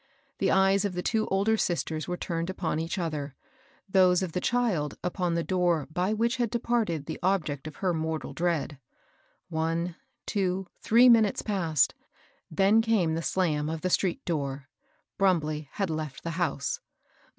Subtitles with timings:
[0.39, 3.35] The eyes of the two older sisters were tamed upon each other,
[3.87, 7.71] those of the child upon the door by which had de parted the object oi
[7.81, 8.79] her mortal dread.
[9.49, 9.95] One,
[10.25, 11.93] two, three minutes passed;
[12.49, 14.67] then came the slam of the street door.
[15.19, 16.79] Brumbley had left the house..